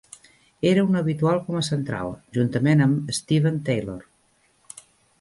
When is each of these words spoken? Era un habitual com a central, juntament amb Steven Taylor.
Era 0.69 0.85
un 0.87 0.97
habitual 1.01 1.41
com 1.51 1.59
a 1.59 1.61
central, 1.69 2.11
juntament 2.39 2.83
amb 2.89 3.15
Steven 3.21 3.63
Taylor. 3.71 4.03